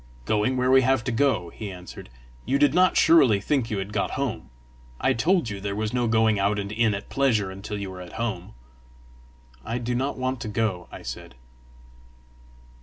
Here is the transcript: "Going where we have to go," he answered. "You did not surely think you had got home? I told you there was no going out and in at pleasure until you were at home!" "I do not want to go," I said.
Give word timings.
"Going 0.25 0.57
where 0.57 0.71
we 0.71 0.81
have 0.81 1.03
to 1.03 1.11
go," 1.11 1.49
he 1.49 1.71
answered. 1.71 2.09
"You 2.43 2.57
did 2.57 2.73
not 2.73 2.97
surely 2.97 3.39
think 3.39 3.69
you 3.69 3.77
had 3.77 3.93
got 3.93 4.09
home? 4.17 4.49
I 4.99 5.13
told 5.13 5.51
you 5.51 5.61
there 5.61 5.75
was 5.75 5.93
no 5.93 6.07
going 6.07 6.39
out 6.39 6.57
and 6.57 6.71
in 6.71 6.95
at 6.95 7.07
pleasure 7.07 7.51
until 7.51 7.77
you 7.77 7.91
were 7.91 8.01
at 8.01 8.13
home!" 8.13 8.55
"I 9.63 9.77
do 9.77 9.93
not 9.93 10.17
want 10.17 10.41
to 10.41 10.47
go," 10.47 10.87
I 10.91 11.03
said. 11.03 11.35